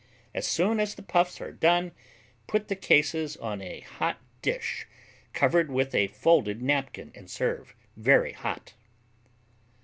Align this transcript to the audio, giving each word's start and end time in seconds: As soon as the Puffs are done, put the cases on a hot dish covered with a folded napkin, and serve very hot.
As 0.33 0.47
soon 0.47 0.79
as 0.79 0.95
the 0.95 1.03
Puffs 1.03 1.39
are 1.41 1.51
done, 1.51 1.91
put 2.47 2.69
the 2.69 2.75
cases 2.75 3.37
on 3.37 3.61
a 3.61 3.81
hot 3.81 4.17
dish 4.41 4.87
covered 5.31 5.69
with 5.69 5.93
a 5.93 6.07
folded 6.07 6.59
napkin, 6.59 7.11
and 7.13 7.29
serve 7.29 7.75
very 7.95 8.31
hot. 8.33 8.73